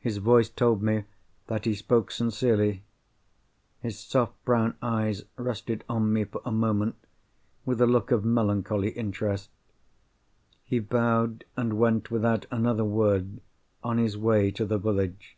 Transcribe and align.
His 0.00 0.16
voice 0.16 0.48
told 0.48 0.82
me 0.82 1.04
that 1.46 1.66
he 1.66 1.74
spoke 1.74 2.10
sincerely. 2.10 2.84
His 3.80 3.98
soft 4.00 4.42
brown 4.46 4.78
eyes 4.80 5.24
rested 5.36 5.84
on 5.90 6.10
me 6.10 6.24
for 6.24 6.40
a 6.46 6.50
moment 6.50 6.94
with 7.66 7.78
a 7.82 7.86
look 7.86 8.10
of 8.10 8.24
melancholy 8.24 8.92
interest. 8.92 9.50
He 10.64 10.78
bowed, 10.78 11.44
and 11.54 11.74
went, 11.74 12.10
without 12.10 12.46
another 12.50 12.86
word, 12.86 13.42
on 13.84 13.98
his 13.98 14.16
way 14.16 14.50
to 14.52 14.64
the 14.64 14.78
village. 14.78 15.36